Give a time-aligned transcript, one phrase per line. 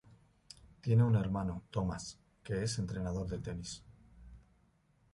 [0.81, 3.83] Tiene un hermano, Thomas, que es entrenador de tenis.